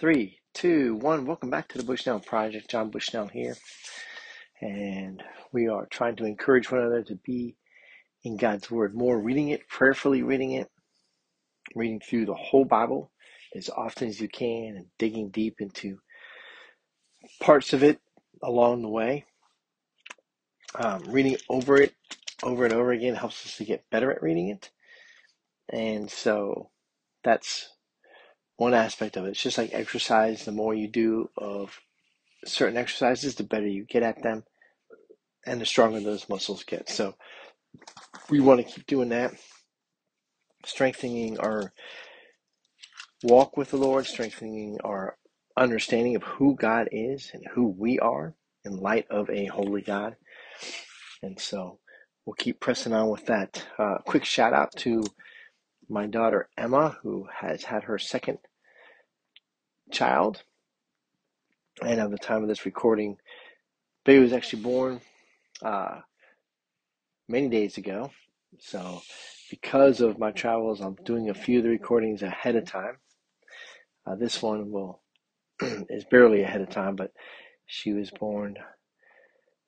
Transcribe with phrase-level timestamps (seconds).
[0.00, 1.26] Three, two, one.
[1.26, 2.70] Welcome back to the Bushnell Project.
[2.70, 3.54] John Bushnell here.
[4.62, 7.56] And we are trying to encourage one another to be
[8.24, 10.70] in God's Word more, reading it, prayerfully reading it,
[11.74, 13.10] reading through the whole Bible
[13.54, 15.98] as often as you can, and digging deep into
[17.38, 18.00] parts of it
[18.42, 19.26] along the way.
[20.76, 21.92] Um, reading over it
[22.42, 24.70] over and over again helps us to get better at reading it.
[25.68, 26.70] And so
[27.22, 27.68] that's
[28.60, 29.30] one aspect of it.
[29.30, 30.44] It's just like exercise.
[30.44, 31.80] The more you do of
[32.44, 34.44] certain exercises, the better you get at them,
[35.46, 36.90] and the stronger those muscles get.
[36.90, 37.14] So
[38.28, 39.32] we want to keep doing that,
[40.66, 41.72] strengthening our
[43.22, 45.16] walk with the Lord, strengthening our
[45.56, 48.34] understanding of who God is and who we are
[48.66, 50.16] in light of a holy God.
[51.22, 51.78] And so
[52.26, 53.64] we'll keep pressing on with that.
[53.78, 55.02] Uh, quick shout out to
[55.88, 58.38] my daughter Emma, who has had her second
[59.90, 60.42] child.
[61.82, 63.16] And at the time of this recording,
[64.04, 65.00] baby was actually born
[65.62, 66.00] uh,
[67.28, 68.10] many days ago.
[68.58, 69.02] So,
[69.50, 72.96] because of my travels, I'm doing a few of the recordings ahead of time.
[74.06, 75.00] Uh, this one will
[75.88, 77.12] is barely ahead of time, but
[77.66, 78.56] she was born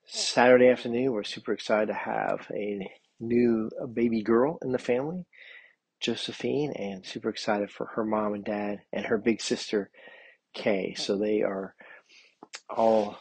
[0.06, 1.12] Saturday afternoon.
[1.12, 2.88] We're super excited to have a
[3.20, 5.26] new baby girl in the family,
[6.00, 9.90] Josephine, and super excited for her mom and dad and her big sister
[10.54, 10.94] K.
[10.96, 11.74] So they are
[12.68, 13.18] all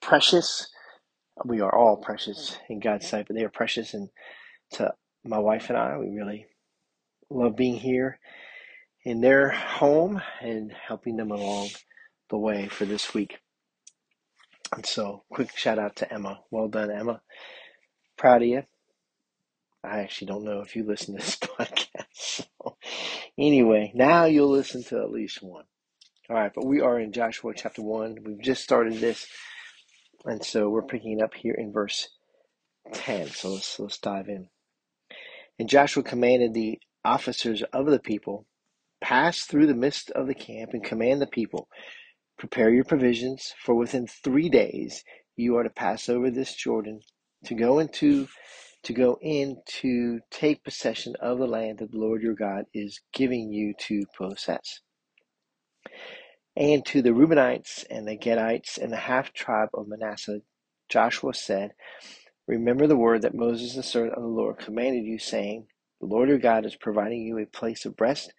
[0.00, 0.68] precious.
[1.44, 2.70] We are all precious mm.
[2.70, 3.94] in God's sight, but they are precious.
[3.94, 4.08] And
[4.72, 6.46] to my wife and I, we really
[7.30, 8.18] love being here
[9.04, 11.68] in their home and helping them along
[12.30, 13.38] the way for this week.
[14.74, 16.40] And so, quick shout out to Emma.
[16.50, 17.20] Well done, Emma.
[18.16, 18.62] Proud of you.
[19.84, 22.06] I actually don't know if you listen to this podcast.
[22.14, 22.76] So,
[23.38, 25.64] anyway, now you'll listen to at least one.
[26.30, 28.20] All right, but we are in Joshua chapter 1.
[28.24, 29.26] We've just started this,
[30.24, 32.08] and so we're picking it up here in verse
[32.94, 33.28] 10.
[33.28, 34.48] So let's, let's dive in.
[35.58, 38.46] And Joshua commanded the officers of the people,
[39.02, 41.68] Pass through the midst of the camp and command the people,
[42.38, 45.04] Prepare your provisions, for within three days
[45.36, 47.00] you are to pass over this Jordan
[47.44, 48.28] to go into
[48.84, 52.98] to go in to take possession of the land that the Lord your God is
[53.12, 54.80] giving you to possess.
[56.56, 60.42] And to the Reubenites and the Gadites and the half tribe of Manasseh,
[60.88, 61.72] Joshua said,
[62.46, 65.66] Remember the word that Moses, the servant of the Lord, commanded you, saying,
[66.00, 68.32] The Lord your God is providing you a place of rest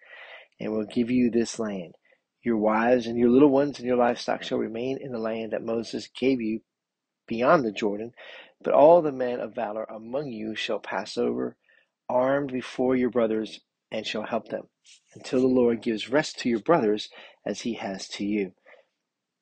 [0.60, 1.96] and will give you this land.
[2.44, 5.64] Your wives and your little ones and your livestock shall remain in the land that
[5.64, 6.62] Moses gave you
[7.28, 8.12] beyond the Jordan,
[8.64, 11.58] but all the men of valor among you shall pass over,
[12.08, 13.60] armed before your brothers,
[13.92, 14.70] and shall help them,
[15.16, 17.10] until the Lord gives rest to your brothers
[17.46, 18.54] as he has to you.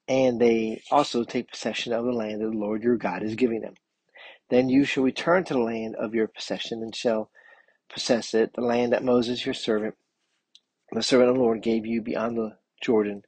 [0.08, 3.62] And they also take possession of the land that the Lord your God is giving
[3.62, 3.75] them.
[4.50, 7.31] Then you shall return to the land of your possession and shall
[7.90, 9.96] possess it, the land that Moses your servant,
[10.91, 13.24] the servant of the Lord, gave you beyond the Jordan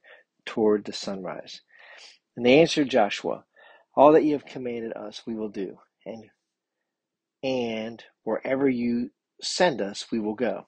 [0.46, 1.62] toward the sunrise.
[2.36, 3.44] And they answered Joshua,
[3.96, 6.26] All that you have commanded us we will do, and
[7.42, 9.10] and wherever you
[9.42, 10.66] send us we will go.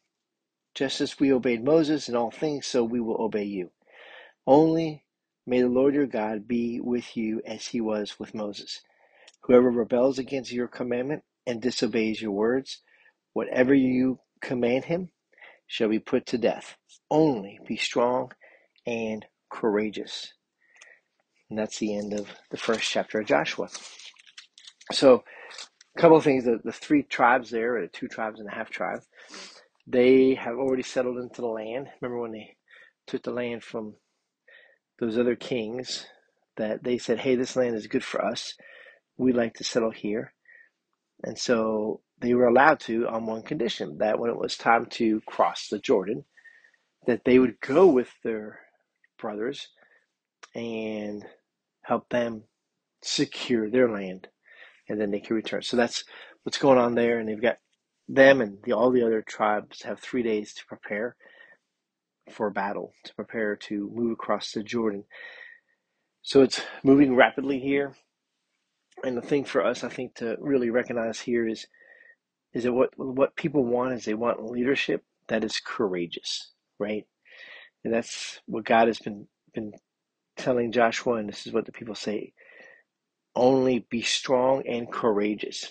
[0.75, 3.71] Just as we obeyed Moses in all things, so we will obey you.
[4.49, 5.05] Only
[5.47, 8.81] may the Lord your God be with you as he was with Moses.
[9.43, 12.81] Whoever rebels against your commandment and disobeys your words,
[13.35, 15.11] whatever you command him,
[15.67, 16.79] shall be put to death.
[17.11, 18.33] Only be strong
[18.87, 20.33] and courageous.
[21.51, 23.69] And that's the end of the first chapter of Joshua.
[24.93, 25.25] So,
[25.95, 28.55] a couple of things the, the three tribes there, or the two tribes and a
[28.55, 29.03] half tribe,
[29.87, 31.89] they have already settled into the land.
[32.01, 32.57] Remember when they
[33.07, 33.97] took the land from
[34.99, 36.07] those other kings
[36.57, 38.55] that they said, hey, this land is good for us.
[39.17, 40.33] We'd like to settle here.
[41.25, 45.21] And so they were allowed to on one condition that when it was time to
[45.27, 46.25] cross the Jordan,
[47.07, 48.61] that they would go with their
[49.19, 49.69] brothers
[50.55, 51.25] and
[51.83, 52.45] help them
[53.03, 54.29] secure their land
[54.89, 55.63] and then they can return.
[55.63, 56.05] So that's
[56.43, 57.19] what's going on there.
[57.19, 57.59] And they've got
[58.09, 61.17] them and the, all the other tribes have three days to prepare
[62.31, 65.05] for battle, to prepare to move across the Jordan.
[66.23, 67.95] So it's moving rapidly here.
[69.05, 71.67] And the thing for us, I think, to really recognize here is
[72.53, 77.07] is that what what people want is they want leadership that is courageous, right?
[77.85, 79.73] And that's what God has been been
[80.37, 82.33] telling Joshua, and this is what the people say:
[83.37, 85.71] only be strong and courageous.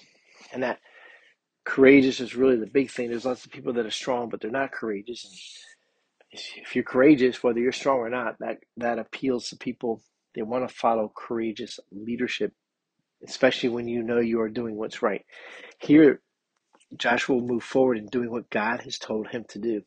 [0.53, 0.79] And that
[1.65, 3.09] courageous is really the big thing.
[3.09, 5.25] There's lots of people that are strong, but they're not courageous.
[5.25, 5.33] And
[6.31, 10.01] if you're courageous, whether you're strong or not, that that appeals to people.
[10.35, 12.53] They want to follow courageous leadership,
[13.27, 15.25] especially when you know you are doing what's right.
[15.79, 16.21] Here,
[16.95, 19.81] Joshua will move forward in doing what God has told him to do.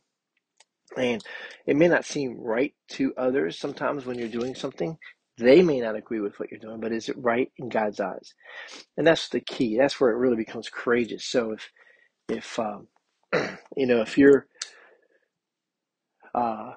[0.97, 1.23] And
[1.65, 4.97] it may not seem right to others sometimes when you're doing something.
[5.37, 8.33] They may not agree with what you're doing, but is it right in God's eyes?
[8.97, 9.77] And that's the key.
[9.77, 11.25] That's where it really becomes courageous.
[11.25, 11.71] So if
[12.27, 12.87] if um,
[13.77, 14.47] you know if you're
[16.33, 16.73] uh,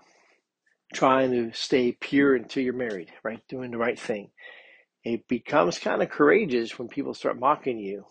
[0.93, 4.31] trying to stay pure until you're married, right, doing the right thing,
[5.05, 8.05] it becomes kind of courageous when people start mocking you.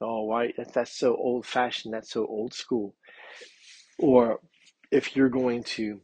[0.00, 0.52] Oh, why?
[0.74, 1.94] That's so old fashioned.
[1.94, 2.94] That's so old school.
[3.98, 4.40] Or
[4.90, 6.00] if you're going to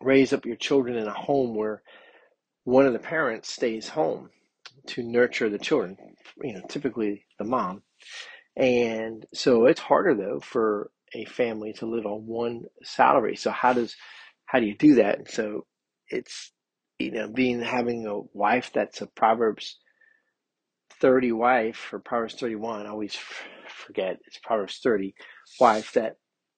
[0.00, 1.82] raise up your children in a home where
[2.64, 4.30] one of the parents stays home
[4.86, 5.96] to nurture the children,
[6.42, 7.82] you know, typically the mom.
[8.56, 13.36] And so it's harder though for a family to live on one salary.
[13.36, 13.94] So how does
[14.46, 15.18] how do you do that?
[15.18, 15.66] And so
[16.08, 16.52] it's
[16.98, 19.78] you know being having a wife that's a Proverbs
[21.00, 23.16] 30 wife or Proverbs 31, I always
[23.68, 25.14] forget it's Proverbs 30
[25.60, 26.16] wife that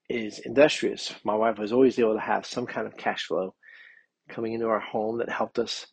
[0.09, 1.15] is industrious.
[1.25, 3.55] My wife was always able to have some kind of cash flow
[4.29, 5.87] coming into our home that helped us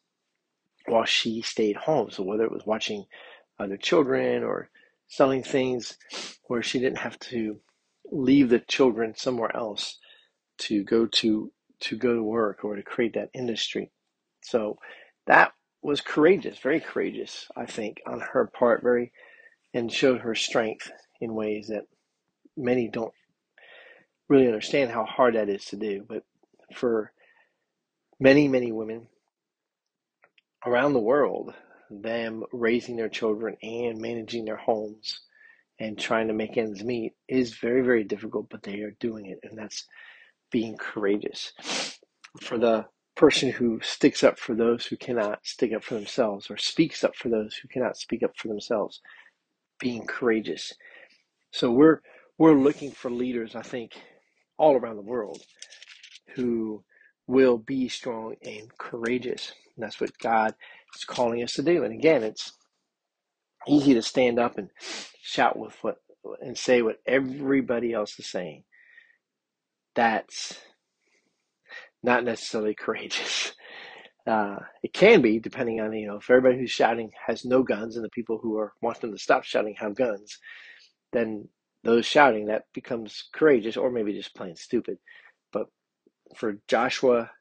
[0.85, 2.11] while she stayed home.
[2.11, 3.05] So whether it was watching
[3.59, 4.69] other children or
[5.07, 5.97] selling things
[6.47, 7.59] where she didn't have to
[8.11, 9.99] leave the children somewhere else
[10.57, 13.91] to go to to go to work or to create that industry.
[14.41, 14.77] So
[15.27, 19.11] that was courageous, very courageous, I think, on her part, very
[19.73, 21.87] and showed her strength in ways that
[22.55, 23.13] many don't
[24.29, 26.05] really understand how hard that is to do.
[26.07, 26.23] But
[26.73, 27.11] for
[28.19, 29.07] many, many women
[30.65, 31.53] around the world,
[31.89, 35.21] them raising their children and managing their homes
[35.79, 39.39] and trying to make ends meet is very, very difficult, but they are doing it,
[39.43, 39.85] and that's
[40.51, 41.53] being courageous.
[42.41, 42.85] For the
[43.15, 47.15] person who sticks up for those who cannot stick up for themselves, or speaks up
[47.15, 49.01] for those who cannot speak up for themselves,
[49.79, 50.73] being courageous.
[51.51, 52.01] So we're
[52.37, 53.93] we're looking for leaders, I think,
[54.57, 55.41] all around the world
[56.35, 56.83] who
[57.27, 59.53] will be strong and courageous.
[59.75, 60.53] And that's what God
[60.95, 61.83] is calling us to do.
[61.83, 62.53] And again, it's
[63.67, 64.69] easy to stand up and
[65.21, 65.97] shout with what
[66.41, 68.63] and say what everybody else is saying.
[69.95, 70.59] That's
[72.03, 73.53] not necessarily courageous.
[74.27, 77.95] Uh, it can be, depending on you know if everybody who's shouting has no guns
[77.95, 80.39] and the people who are want them to stop shouting have guns,
[81.13, 81.47] then
[81.83, 84.97] those shouting that becomes courageous or maybe just plain stupid.
[85.53, 85.67] But
[86.35, 87.31] for Joshua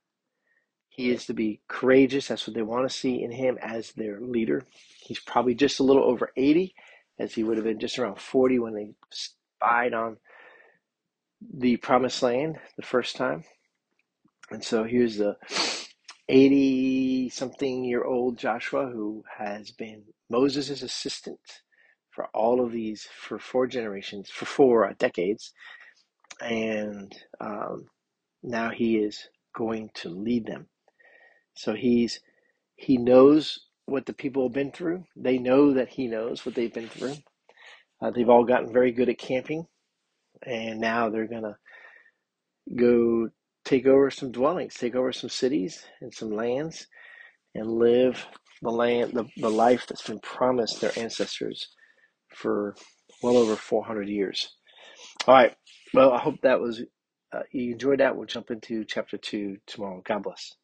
[0.94, 2.28] he is to be courageous.
[2.28, 4.62] That's what they want to see in him as their leader.
[5.00, 6.72] He's probably just a little over 80,
[7.18, 10.18] as he would have been just around 40 when they spied on
[11.52, 13.42] the promised land the first time.
[14.52, 15.36] And so here's the
[16.28, 21.40] 80 something year old Joshua who has been Moses' assistant
[22.12, 25.52] for all of these, for four generations, for four uh, decades.
[26.40, 27.86] And um,
[28.44, 30.68] now he is going to lead them.
[31.56, 32.20] So he's
[32.76, 35.04] he knows what the people have been through.
[35.16, 37.16] They know that he knows what they've been through.
[38.02, 39.66] Uh, they've all gotten very good at camping,
[40.46, 41.58] and now they're gonna
[42.76, 43.30] go
[43.64, 46.86] take over some dwellings, take over some cities and some lands,
[47.54, 48.26] and live
[48.62, 51.68] the land, the, the life that's been promised their ancestors
[52.34, 52.76] for
[53.22, 54.54] well over 400 years.
[55.26, 55.56] All right.
[55.94, 56.82] Well, I hope that was
[57.32, 58.16] uh, you enjoyed that.
[58.16, 60.02] We'll jump into chapter two tomorrow.
[60.06, 60.54] God bless.